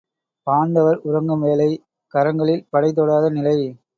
[0.47, 1.69] பாண்டவர் உறங்கும் வேளை,
[2.13, 3.57] கரங்களில் படை தொடாத நிலை.